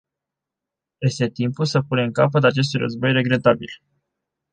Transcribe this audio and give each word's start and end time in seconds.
Este 0.99 1.29
timpul 1.29 1.65
să 1.65 1.81
punem 1.87 2.11
capăt 2.11 2.43
acestui 2.43 2.79
război 2.79 3.11
regretabil. 3.11 3.67